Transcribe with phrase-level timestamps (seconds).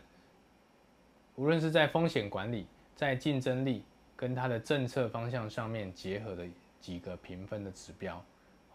[1.36, 3.82] 无论是在风险管理、在竞争力。
[4.14, 6.46] 跟它的政策方向上面结合的
[6.82, 8.22] 几个评分的指标，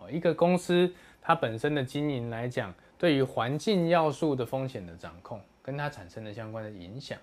[0.08, 7.18] 一个公司它本身的经营来讲，对于环境要素的风险的掌控，跟它产生的相关的影响，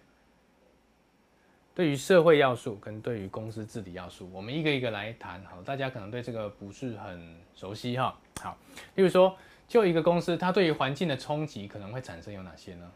[1.74, 5.44] 对于社会要素跟对于公司治理要素，我们一个一个来谈。
[5.44, 8.18] 好，大家可能对这个不是很熟悉哈。
[8.40, 8.56] 好，
[8.94, 9.36] 例如说，
[9.68, 12.90] 就一个公司，它对于环境的冲击可能会产生有哪些呢？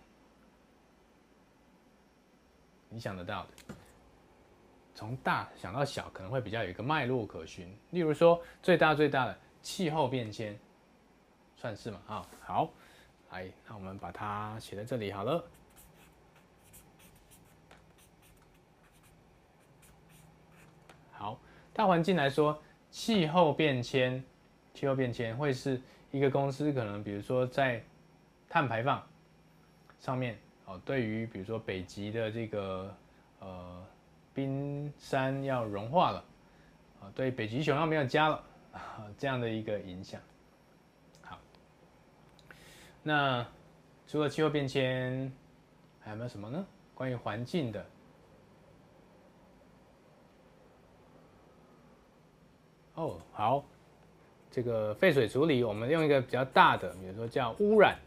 [2.88, 3.74] 你想得到的？
[4.94, 7.74] 从大想到小，可能会比较有一个脉络可循。
[7.90, 10.58] 例如说，最大最大的气候变迁，
[11.56, 12.00] 算是吗？
[12.06, 12.70] 啊，好，
[13.30, 15.44] 来，那我们把它写在这里好了。
[21.12, 21.38] 好，
[21.72, 24.22] 大环境来说，气候变迁，
[24.74, 25.80] 气候变迁会是
[26.10, 27.82] 一个公司可能，比如说在
[28.48, 29.06] 碳排放
[29.98, 32.96] 上面，哦，对于比如说北极的这个
[33.40, 33.84] 呃。
[34.32, 36.24] 冰山要融化了，
[37.00, 38.42] 啊，对北极熊要没有家了，
[39.18, 40.20] 这样的一个影响。
[41.22, 41.38] 好，
[43.02, 43.46] 那
[44.06, 45.32] 除了气候变迁，
[46.00, 46.66] 还有没有什么呢？
[46.94, 47.86] 关于环境的？
[52.94, 53.64] 哦，好，
[54.50, 57.98] 这个废水处理，我们用一个比较大的，比如说叫污染。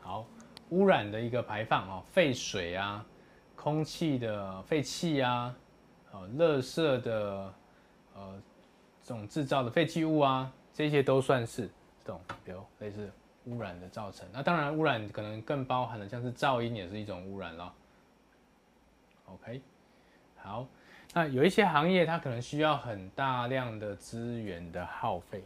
[0.00, 0.26] 好，
[0.70, 3.06] 污染的一个排放哦，废水啊。
[3.54, 5.54] 空气的废气啊，
[6.12, 7.54] 哦，垃圾的，
[8.14, 8.42] 呃，
[9.02, 11.68] 这种制造的废弃物啊，这些都算是
[12.04, 13.10] 这种，比如类似
[13.46, 14.28] 污染的造成。
[14.32, 17.72] 那当然，污染可能更包含了像是噪音，也是一种污染了。
[19.26, 19.62] OK，
[20.36, 20.66] 好，
[21.14, 25.44] 那有一些行业它可能需要很大量的资源的耗费。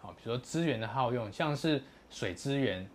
[0.00, 2.88] 好比如说资源的耗用，像是水资源，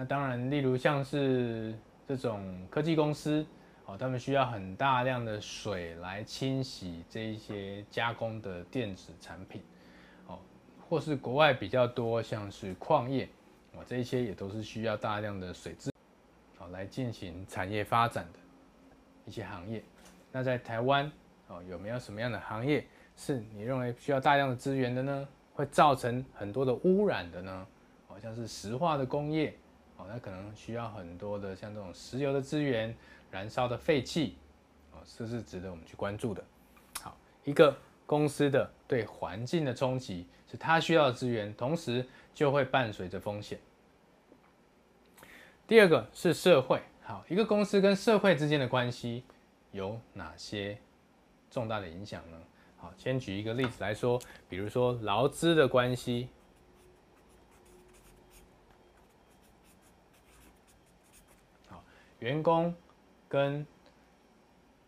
[0.00, 1.74] 那当然，例如像是
[2.08, 3.46] 这种科技公司，
[3.84, 9.62] 哦，他们需要很大量的水来清洗这一些加工的电子产品，
[10.26, 10.38] 哦，
[10.88, 13.28] 或是国外比较多像是矿业，
[13.74, 15.92] 哦，这一些也都是需要大量的水资，
[16.58, 18.38] 哦，来进行产业发展的
[19.26, 19.84] 一些行业。
[20.32, 21.12] 那在台湾，
[21.48, 22.86] 哦，有没有什么样的行业
[23.18, 25.28] 是你认为需要大量的资源的呢？
[25.52, 27.66] 会造成很多的污染的呢，
[28.08, 29.54] 好像是石化的工业，
[30.08, 32.94] 那可能需要很多的像这种石油的资源、
[33.30, 34.36] 燃烧的废气，
[34.92, 36.44] 哦，这是值得我们去关注的。
[37.00, 43.58] 好，一个公司的对环境的冲击是它需要的资源，同时就会伴随着风险。
[45.66, 49.22] 第二个是社会，好，一个公司跟社会之间的关系
[49.70, 50.76] 有哪些
[51.50, 52.36] 重大的影响呢？
[52.76, 56.28] 好，先举一个例子来说，比如说劳资的关系，
[61.68, 61.84] 好，
[62.20, 62.74] 员工
[63.28, 63.66] 跟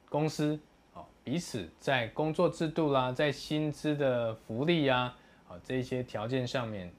[0.08, 0.58] 公司，
[0.92, 5.14] 好，彼此在工作制度啦，在薪资的福利呀，
[5.48, 6.90] 啊，这些条件上面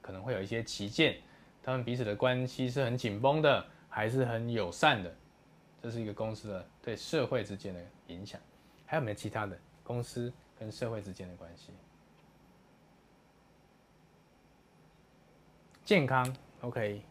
[0.00, 1.16] 可能会有一些歧见，
[1.62, 5.14] 他们彼此的关系是很紧绷的，还是很友善的？
[5.82, 8.40] 这是一个公司的对社会之间的影响，
[8.86, 9.58] 还有没有其他的？
[9.82, 11.72] 公司跟社会之间的关系，
[15.84, 17.02] 健康，OK，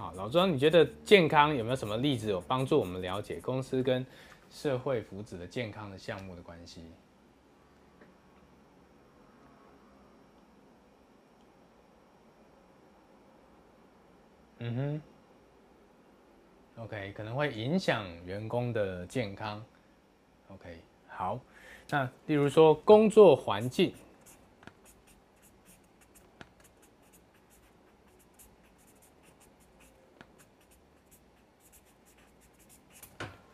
[0.00, 4.04] 好，老庄，你觉得健康有没有什么例子有帮助我们了解公司跟
[4.50, 6.80] 社会福祉的健康的项目的关系？
[14.60, 14.74] 嗯
[16.76, 19.62] 哼，OK，可能会影响员工的健康。
[20.48, 21.38] OK，好，
[21.90, 23.92] 那例如说工作环境，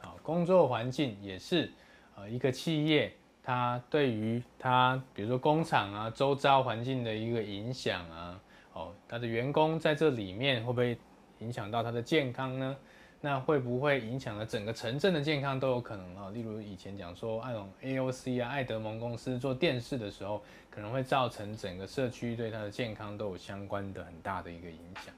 [0.00, 1.70] 好，工作环境也是
[2.16, 3.14] 呃一个企业，
[3.44, 8.40] 它对于它比如说工厂啊周遭环境的一个影响啊。
[8.72, 10.98] 哦，它的员工在这里面会不会
[11.38, 12.76] 影响到他的健康呢？
[13.20, 16.30] 那会不会影响了整个城镇的健康都有可能啊？
[16.30, 25.14] 例如以前讲说，那种 AOC 啊，爱德蒙公司做电视的时候，可能会造成整个社区对他的健康都有相关的很大的一个影响。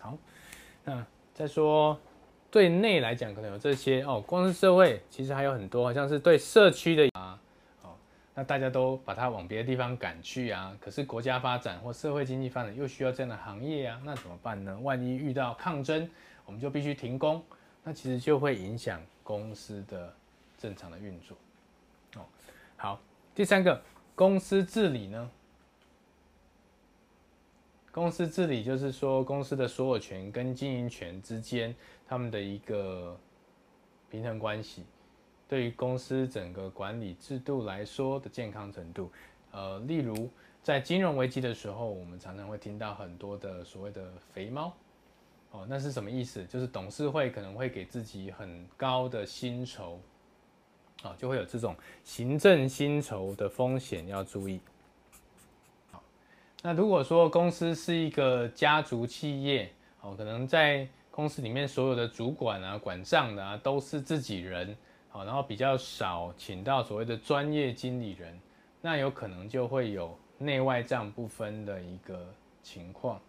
[0.00, 0.18] 好，
[0.84, 1.96] 那再说
[2.50, 7.38] 对内来讲，可能有这些哦，光是社会其实还有很多，好像是对社区的啊。
[7.82, 7.90] 哦
[8.32, 14.78] 那大家都把它往别的地方赶去啊，可是国家发展或社会经济发展又需要这样的行业啊，那怎么办呢？
[14.82, 16.08] 万一遇到抗争，
[16.46, 17.42] 我们就必须停工，
[17.82, 20.14] 那其实就会影响公司的
[20.56, 21.36] 正常的运作。
[22.16, 22.24] 哦，
[22.76, 23.00] 好，
[23.34, 23.82] 第三个，
[24.14, 25.30] 公司治理呢？
[27.92, 31.74] 公司治理就是说公司的所有权跟经营权之间
[32.10, 33.16] 他们的一个
[34.10, 34.84] 平衡关系。
[35.48, 39.12] 对于公司整个管理制度来说的健康程度，
[39.52, 40.28] 呃，例如
[40.60, 44.72] 在金融危机的时候，我们常常会听到很多的所谓的“肥猫”，
[45.52, 46.44] 哦，那是什么意思？
[46.46, 50.00] 就是董事会可能会给自己很高的薪酬，
[51.04, 54.60] 啊，就会有这种行政薪酬的风险要注意。
[55.92, 56.02] 好，
[56.60, 64.76] 那如果说公司是一个家族企业，哦，可能在公司里面所有的主管啊、管账的啊都是自己人。
[65.08, 68.38] 好，然后比较少请到所谓的专业经理人，
[68.80, 73.20] 那有可能就会有内外账不分的一个情况。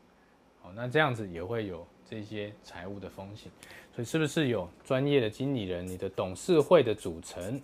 [0.62, 3.51] 好，那这样子也会有这些财务的风险。
[3.95, 5.86] 所以是不是有专业的经理人？
[5.86, 7.60] 你的董事会的组成，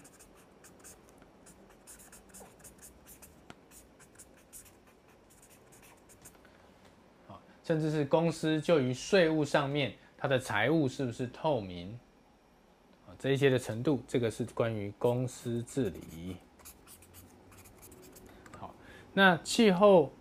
[7.63, 11.98] 甚至是公司就于税务上面，它的财务是不是透明？
[13.19, 16.38] 这一些的程度，这个是关于公司治理。
[18.60, 18.75] 好，
[19.12, 20.12] 那气候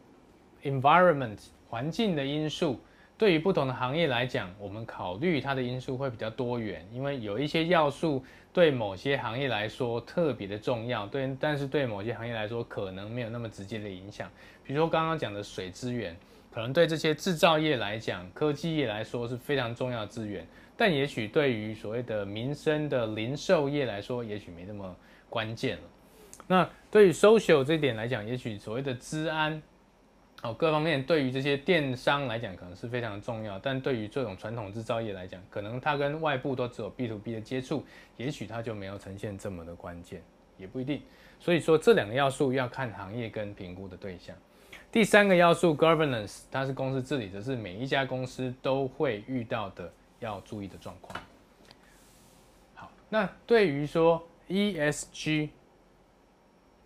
[0.62, 1.38] environment
[1.68, 2.80] 环境的因素，
[3.18, 14.30] 对于不同的行业来讲，我们考虑它的因素会比较多元，因为有一些要素对某些行业来说特别的重要，对，但是对某些行业来说可能没有那么直接的影响。
[14.64, 16.16] 比如说刚刚讲的水资源，
[16.56, 20.42] 可能对这些制造业来讲、科技业来说是非常重要资源。
[20.74, 24.96] 但也许对于所谓的民生的零售业来说，也许没那么
[25.28, 25.82] 关键了。
[26.46, 29.62] 那对于 social 这一点来讲，也许所谓的治安，
[30.40, 33.58] 哦，各方面对于这些电商来讲，可能是非常重要。
[33.58, 37.84] 但对于这种传统制造业来讲，可能它跟外部都只有 B to B 的接触，
[38.16, 40.22] 也许它就没有呈现这么的关键，
[40.56, 41.02] 也不一定。
[41.38, 44.34] 所以说这两个要素要看行业跟评估的对象。
[44.90, 49.92] 第三个要素 governance，它是公司治理，的是每一家公司都会遇到的。
[50.18, 51.22] 要注意的状况。
[52.74, 55.50] 好，那对于说 ESG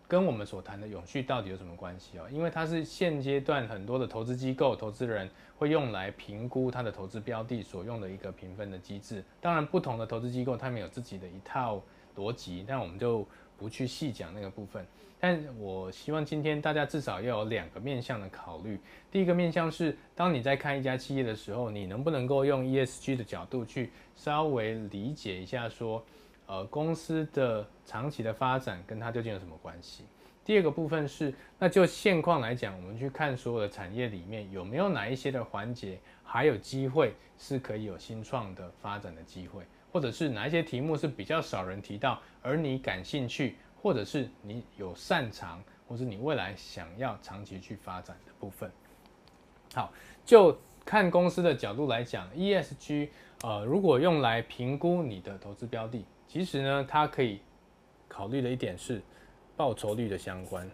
[0.09, 2.27] 跟我们所谈的永续到底有什么关系啊？
[2.29, 9.25] 因为它是现阶段很多的投资机构、投资人会用来评估它的投资标的所用的一个评分的机制。
[9.41, 11.81] 当然，不同的投资机构他们有自己的一套
[12.17, 13.25] 逻辑，但我们就
[13.57, 14.85] 不去细讲那个部分。
[15.23, 18.81] 但我希望今天大家至少要有两个面向的考虑。
[19.11, 26.03] 第一个面向是，当你在看一家企业的时候，你能不能够用 ESG 的角度去稍微理解一下，说，
[26.47, 30.05] 呃，公司的长期的发展跟它究竟有什么关系？
[30.43, 39.63] 第二个部分是，那就现况来讲，我们去看所有的产业里面有没有哪一些的环节还有机会是可以有新创的发展的机会，
[39.93, 43.57] 或者是哪一些题目是比较少人提到，而你感兴趣。
[43.83, 48.71] 或者是你有擅长，或是你未来想要长期去发展的部分。
[49.75, 49.93] 好，
[50.25, 53.09] 就看公司的角度来讲，ESG，
[53.43, 57.41] 呃，如果用来评估你的投资标的，其实呢，它可以
[58.09, 59.01] 考虑的一点是
[59.57, 60.69] 报酬率的相关。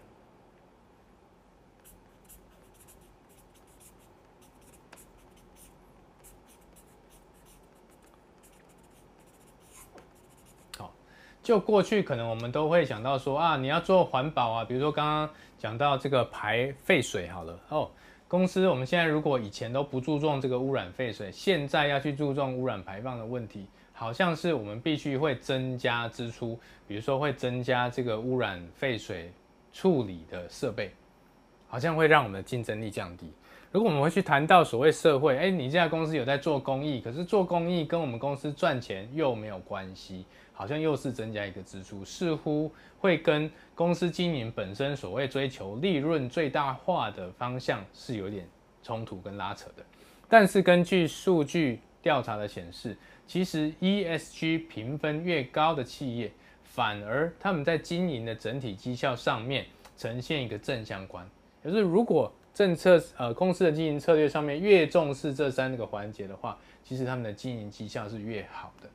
[11.47, 17.89] 就过去可能我们都会想到说啊，你要做环保啊，比如说刚刚讲到这个排废水好了哦，
[18.27, 29.31] 公司我们现在如果以前都不注重这个污染废水，现在要去注重污染排放的问题，好像是我们必须会增加支出，比如说会增加这个污染废水
[29.73, 30.91] 处理的设备，
[31.69, 33.33] 好像会让我们的竞争力降低。
[33.71, 40.25] 如果我们会去谈到所谓社会，哎，你这家公司有在做公益，可是做公益跟我们公司赚钱又没有关系，
[40.57, 48.49] 好像又是增加一个支出，似乎会跟公司经营本身所谓追求利润最大化的方向是有点
[48.83, 49.85] 冲突跟拉扯的。
[50.29, 52.97] 但是根据数据调查的显示，
[53.27, 56.33] 其实 ESG 评分越高的企业，
[56.65, 61.29] 反而他们在经营的整体绩效上面呈现一个正相关，
[61.63, 68.89] 就是如果政策呃，公司的经营策略上面越重视这三个环节的话，其实他们的经营绩效是越好的。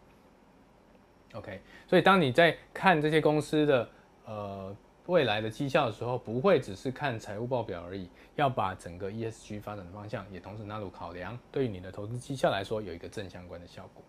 [1.34, 3.90] OK，所以当你在看这些公司的
[4.26, 14.04] 呃未来的绩效的时候，不会只是看财务报表而已，要把整个 ESG 发展的方向也同时纳入考量，对于你的投资绩效来说有一个正相关的效果。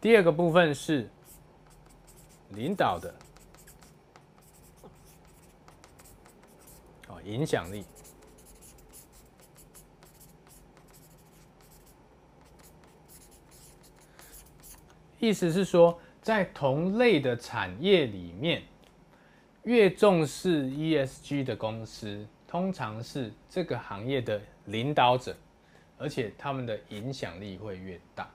[0.00, 1.08] 第二个部分是
[2.50, 3.14] 领导的
[7.08, 7.84] 哦，影响力。
[15.18, 18.60] 意思是说，在同类的产业里面，
[19.62, 25.36] 越重视 ESG 的公司，通常是这个行业的领导者，
[25.96, 28.28] 而且他们的影响力会越大。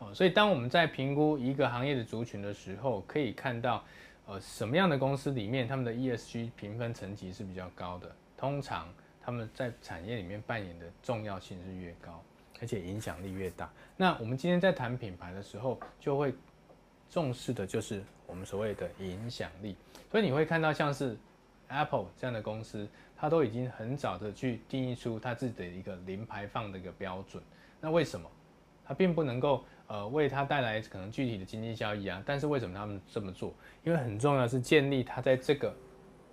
[0.00, 3.84] 哦，所以当我们在评估一个行业的族群的时候，可以看到，
[4.26, 12.20] 呃，什么样的公司里面他们的 ESG 评分层级是比较高的，通常他们在产业里面扮演的重要性是越高。
[12.58, 16.34] 而且影响力越大，那我们今天在谈品牌的时候，就会
[17.10, 19.76] 重视的就是我们所谓的影响力。
[20.10, 21.16] 所以你会看到像是
[21.68, 27.42] Apple 这样的公司，它都已经很早的去定义出它自己的一个零排放的一个标准。
[27.80, 28.30] 那为什么？
[28.88, 33.52] 它并不能够呃为它带来可能具体的经济效益啊，但是为什么他们这么做？
[33.82, 35.74] 因为很重要的是建立它在这个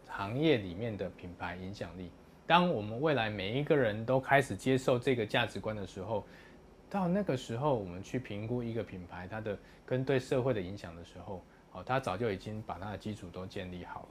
[0.08, 2.12] 行业里面的品牌影响力。
[2.46, 6.24] 当我们未来每一个人都开始接受这个价值观的时候，
[6.94, 14.08] 到那个时候，我们去评估一个品牌它的跟对社会的影响的时候，哦，它早就已经把它的基础都建立好了，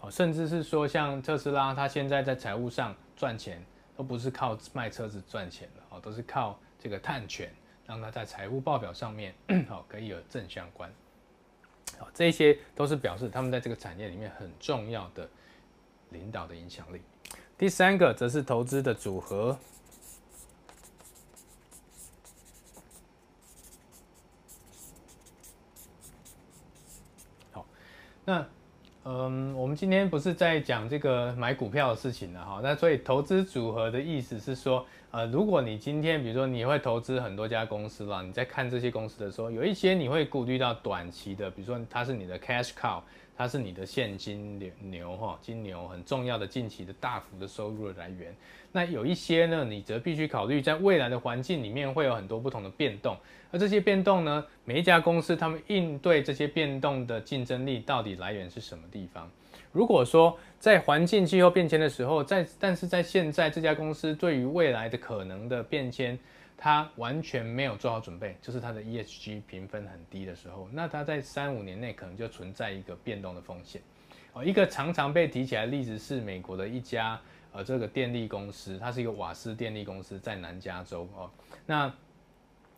[0.00, 3.62] 哦，甚至是说像特斯拉，它现在在财务上赚钱，
[3.94, 7.52] 都不是靠卖车子赚钱的，哦，都是靠这个碳权，
[7.86, 9.34] 让它在财务报表上面，
[9.68, 10.90] 好，可以有正相关，
[11.98, 15.28] 好，这些都是表示他们在这个产业里面很重要的
[16.08, 17.02] 领导的影响力。
[17.58, 19.58] 第三个则是投资的组合。
[27.52, 27.66] 好，
[28.28, 28.44] 那
[29.04, 32.60] 嗯，我们今天不是在讲这个买股票的事情了哈。
[32.62, 43.00] 那所以投资组合的意思是说，呃，如果你今天比如说你会投资很多家公司了，你在看这些公司的时候，有一些你会顾虑到短期的，比如说它是你的 cash cow。
[43.38, 48.34] 它是你的现金流牛哈，金牛很重要的近期的大幅的收入的来源。
[48.72, 53.16] 那有一些呢，你则必须考虑在未来的环境里面会有很多不同的变动，
[53.52, 59.30] 而这些变动呢，每一家公司他们应对这些变动的竞争力到底来源是什么地方？
[59.70, 66.18] 如果说在环境气候变迁的时候，在但是在现在这家公司对于未来的可能的变迁。
[66.60, 73.80] 它完全没有做好准备，就是它的 ESG 评分很低的时候，那它在三五年内可能就存在一个变动的风险。
[74.32, 77.18] 哦，一个常常被提起来的例子是美国的一家
[77.52, 81.30] 呃这个电力公司，它是一个瓦斯电力公司，在南加州哦。
[81.64, 81.94] 那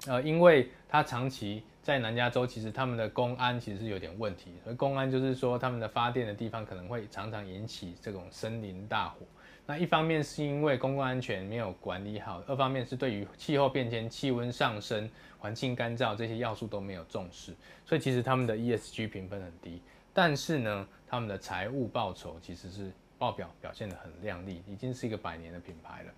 [0.06, 9.26] 呃，因为它长期在南加州，其实他们的公安其实是有点问题，所以公安就是说他们的发电的地方可能会常常引起这种森林大火。
[9.66, 19.80] 那一方面是因为公共安全没有管理好，二方面是对于气候变迁、气温上升、环境干燥这些要素都没有重视，所以其实他们的 ESG 评分很低。
[20.12, 26.12] 但是呢，他们的财务报酬其实是报表表现得很亮丽，已经是一个百年的品牌了。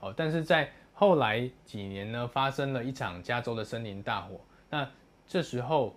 [0.00, 4.90] 哦，但是在后来几年呢，发生了一场加州的森林大火，那
[5.28, 5.94] 这时候。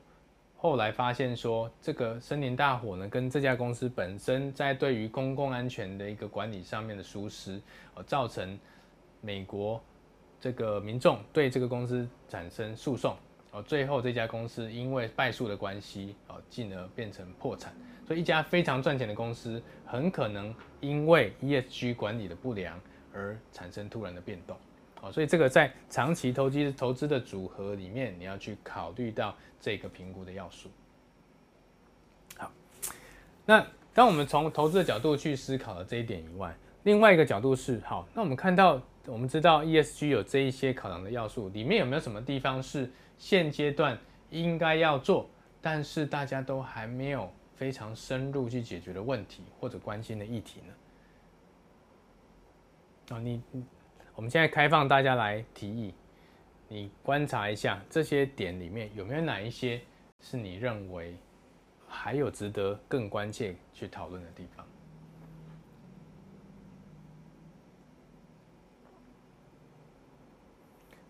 [0.61, 7.61] 后来发现说，这个森林大火呢，跟这家公司本身在对于公共安全的一个管理上面的疏失，
[7.95, 8.59] 呃，造成
[9.21, 9.81] 美国
[10.37, 13.15] 这个民众对这个公司产生诉讼，
[13.51, 17.73] 哦，最后这家公司因为败诉的关系，哦，进而变成破产。
[18.05, 22.77] 所以一家非常赚钱的公司，很可能因为 ESG 管理的不良
[23.13, 24.57] 而产生突然的变动。
[25.01, 30.69] 哦，所以这个在长期投机投资的组合里面，你要去考虑到这个评估的要素。
[32.37, 32.51] 好，
[33.45, 43.97] 那当我们从投资的角度去思考了这一点以外，另外一个角度是，好，那我们看到，我们知道 ESG 有这一些考量的要素，里面有没有什么地方是现阶段
[44.29, 45.29] 应该要做，
[45.61, 50.73] 但是大家都还没有非常深入去解决的问题或者关心的议题呢？
[53.15, 53.41] 啊，你，
[54.19, 55.93] 我们现在开放大家来提议，
[56.67, 59.79] 你观察一下这些点里面有没有哪一些
[60.19, 61.15] 是你认为
[61.87, 64.65] 还有值得更关切去讨论的地方？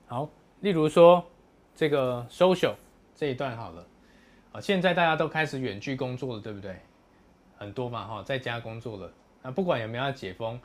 [0.05, 1.25] 好，例如说
[1.73, 2.75] 这个 social
[3.15, 3.87] 这一段好了，
[4.51, 6.79] 啊，现在大家都开始远距工作了，对不对？
[7.57, 9.11] 很多嘛，哈，在家工作了。
[9.41, 10.61] 那不管有没有要解封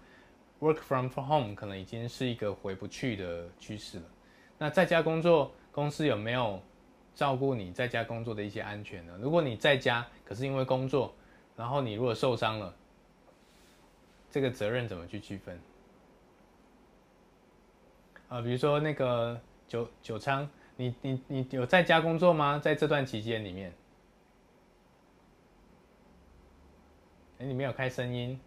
[0.65, 4.05] ，work from home 可能已经是一个回不去的趋势了。
[4.57, 6.59] 那在家工作，公司有没有
[7.15, 9.19] 照顾你在家工作的一些安全呢？
[9.21, 11.15] 如果你在家，可是因为工作，
[11.55, 12.75] 然后你如果受伤了，
[14.31, 15.61] 这个责任怎么去区分？
[18.29, 22.59] 啊，比如说那个九九仓，你你你有在家工作吗？
[22.59, 23.73] 在这段期间里面，
[27.39, 28.41] 哎，你没有开声音，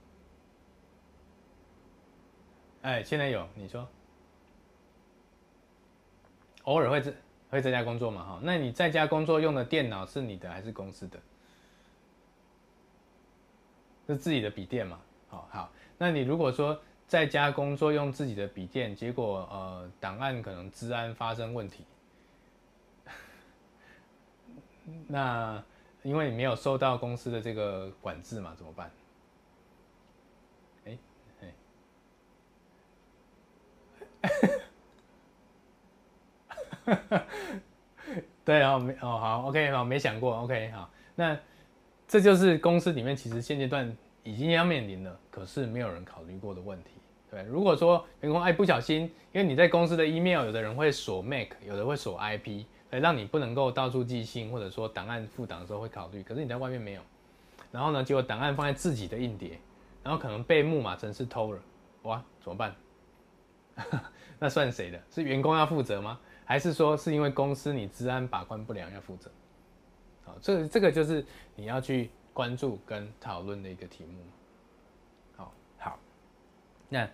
[2.82, 3.88] 哎，现在有，你说，
[6.64, 7.14] 偶尔会在
[7.50, 8.24] 会在家工作嘛？
[8.24, 11.20] 哈，那你在家工作用的电脑是你的还是公司的？
[14.08, 15.00] 是自己的笔电嘛？
[15.30, 16.80] 好好，那你如果说。
[17.08, 21.86] 在家工作用自己的笔电，结果呃档案可能治安发生问题，
[25.08, 25.64] 那
[26.04, 28.92] 因为你没有受到公司的这个管制嘛，怎么办？
[30.84, 30.98] 哎
[31.42, 31.54] 哎，
[36.96, 37.24] 哈
[38.46, 41.38] 对啊，没哦好，OK 好，没想过，OK 好，那
[42.08, 46.92] 这就是公司里面其实现阶段已经要面临了，可是没有人考虑过的问题。
[47.30, 49.02] 对，如果说员工哎不小心，
[49.34, 56.24] 因为你在公司的 email，有的人会锁 MAC，有的会锁 IP，来让你不能够到处寄信，或者说档案附档的时候会考虑。
[56.24, 57.02] 可是你在外面没有，
[57.70, 59.60] 然后呢，结果档案放在自己的硬碟，
[60.02, 61.60] 然后可能被木马程式偷了，
[62.04, 62.74] 哇，怎么办？
[64.40, 64.98] 那算谁的？
[65.12, 66.18] 是员工要负责吗？
[66.48, 69.30] 还是说是因为公司你治安把关不良要负责？
[70.24, 71.24] 好，这这个就是
[71.56, 74.22] 你要去关注跟讨论的一个题目。
[75.36, 76.00] 好，好
[76.88, 77.08] 那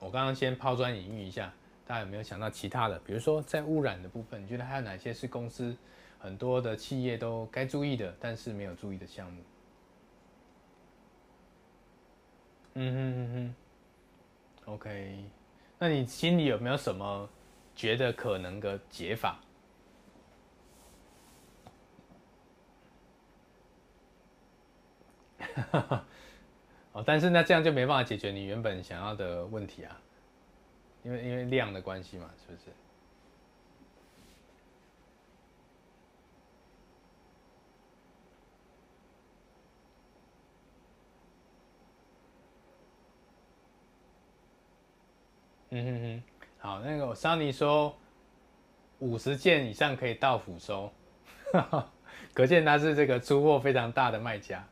[0.00, 1.52] 我刚刚先抛砖引玉一下，
[1.86, 2.98] 大家有没有想到其他的？
[3.00, 5.76] 比如说在污染的部分，你觉得还有哪些是公司
[6.18, 9.42] 很多的企业都该注意的，但是没有注意的项目？
[12.74, 13.34] 嗯哼哼
[14.64, 15.24] 哼，OK，
[15.78, 17.28] 那你心里有没有什么
[17.82, 19.40] 觉得可能的解法？
[25.40, 26.04] 哈哈。
[26.92, 30.00] 哦，但是那这样就没办法解决你原本想要的问题啊，
[31.02, 32.70] 因为因为量的关系嘛，是不是？
[45.70, 46.31] 嗯哼哼，
[46.62, 47.92] 好，那个桑尼说
[49.00, 50.88] 五十件以上可以到府收，
[52.32, 54.64] 可见他是这个出货非常大的卖家。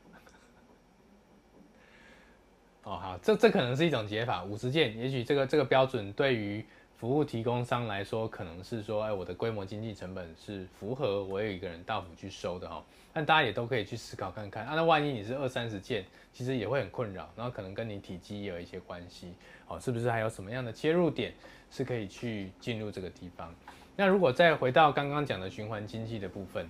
[2.84, 6.64] 哦，好，这这可能是一种解法，五十件，也许这个这个标准对于
[7.00, 12.84] 服务提供商来说，可能是说，哎，我的规模经济成本是符合我有一个人到府去收的哈。
[13.10, 19.32] 但大家也都可以去思考看看，啊，那万一你是二三十件，其实也会很困扰，然后可能跟你体积也有一些关系，
[19.66, 21.32] 哦，是不是还有什么样的切入点
[21.70, 23.54] 是可以去进入这个地方？
[23.96, 26.68] 那如果再回到刚刚讲的循环经济的部分。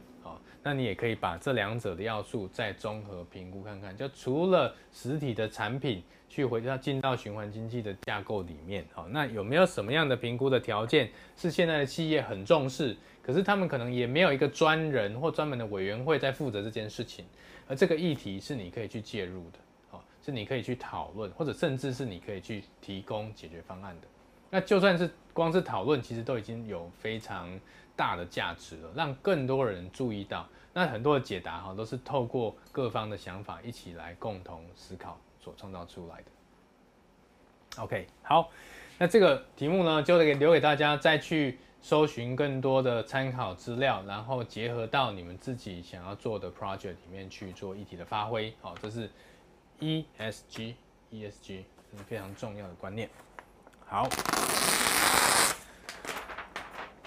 [0.63, 17.25] 那你也可以把这两者的要素再综合评估看看，就除了实体的产品去回到进到循环经济的架构里面，好，那有没有什么样的评估的条件是现在的企业很重视，可是他们可能也没有一个专人或专门的委员会在负责这件事情，
[17.67, 24.07] 而这个议题是你可以去介入的，好，是你可以去讨论，或者甚至是你可以去提供解决方案的。
[24.53, 27.49] 那就算是光是讨论，其实都已经有非常
[28.01, 30.49] 大的价值了，让更多人注意到。
[30.73, 37.83] 那很多的解答哈，都是透过各方的想法一起来共同思考所创造出来的。
[37.83, 38.49] OK，好，
[38.97, 48.55] 那这个题目呢，就给留给大家再去搜寻更多的参考资料，然后结合到你们自己想要做的 project 里面去做议题的发挥。
[48.63, 49.11] 好，这是
[49.81, 51.65] ESG，ESG
[51.97, 53.11] 是非常重要的观念。
[53.87, 54.09] 好。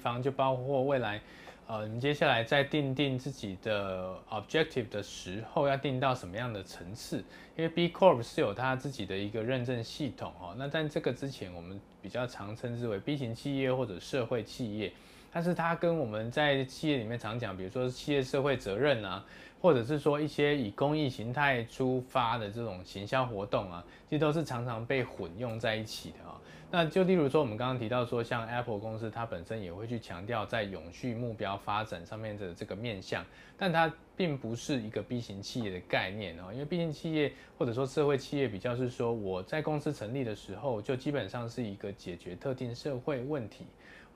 [0.03, 1.21] 方就包括未来，
[1.65, 7.23] 呃，你接下来在定定自己的 objective 的时候，要定到什么样的层次？
[7.55, 10.53] 因为 B Corp 是有它自己的一个认证系统哦。
[10.57, 14.91] 那在这个之前，我们比较常称之为 B 型企业或者社会企业，
[15.31, 19.23] 但是它跟我们在企业里面常讲，比如说企业社会责任啊，
[19.61, 26.35] 或者是说一些以公益形态出发的这种行销活动啊，其实都是常常被混用在一起的啊。
[26.75, 33.23] 那就例如说，我们刚刚提到说，像 Apple 公司，它本身也会去强调在永续目标发展上面的这个面向，
[33.55, 43.67] 但它并不是一个 B 型企业的概念哦，因为 B 型企业或者说社会企业比较是说，我在公司成立的时候，就基本上是一个解决特定社会问题，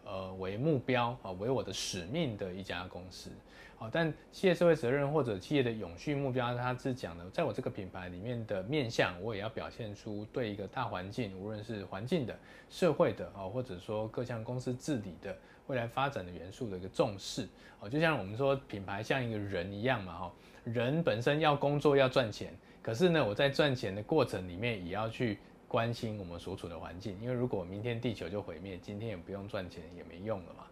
[0.04, 3.30] 呃为目标啊为我的使命的一家公司。
[3.80, 12.36] 好，但企业社会责任或者企业的永续目标，它是讲的，在我这个品牌里面的面向，我也要表现出对一个大环境，无论是环境的、
[12.72, 15.38] 社会的啊，或者说各项公司治理的
[15.68, 17.48] 未来发展的元素的一个重视。
[17.80, 25.38] 哦，就像我们说品牌像一个人一样嘛，哈，人本身要工作要赚钱，可是呢，我在赚钱的过程里面也要去
[25.68, 30.64] 关心我们所处的环境，因为如果明天地球就毁灭，今天也不用赚钱也没用了嘛。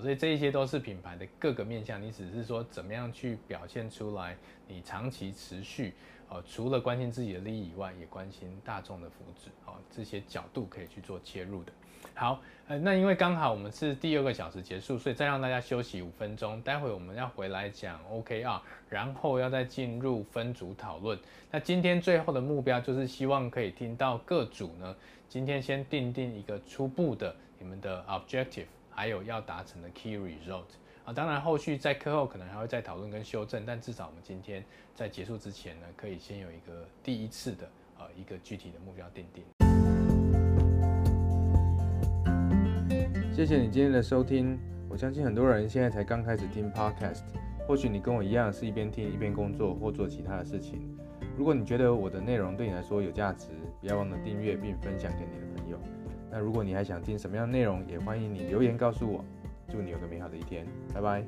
[0.00, 5.94] 所以这一些都是品牌的各个面向，你只是说怎么样去表现出来，你长期持续，
[6.28, 11.72] 哦，除了关心自己的利益以外，也关心大众的福祉，哦，这些角度可以去做切入的。
[12.12, 21.18] 好，呃，那因为刚好我们是第二个小时结束，所以再让大家休息五分钟，待会我们要回来讲 OKR，然后要再进入分组讨论。
[21.50, 24.94] 那今天最后的目标就是希望可以听到各组呢，
[25.28, 28.66] 今天先定定一个初步的你们的 objective。
[28.96, 30.62] 还有要达成的 key result
[31.04, 39.44] 啊，当然后续在课后可能还会再讨论跟修正，但至少我们今天在结束之前呢，可以先有一个第一次的呃一个具体的目标订定。
[43.34, 44.56] 谢谢你今天的收听，
[44.88, 47.24] 我相信很多人现在才刚开始听 podcast，
[47.66, 50.96] 或许你跟我一样是一边听一边工作或做其他的事情。
[51.36, 53.48] 如果你觉得我的内容对你来说有价值，
[53.80, 55.78] 不要忘了订阅并分享给你的朋友。
[56.34, 59.24] 那如果你还想听什么样的内容，也欢迎你留言告诉我。
[59.68, 61.24] 祝你有个美好的一天，拜拜。